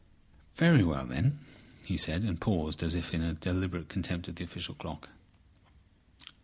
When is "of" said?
4.27-4.33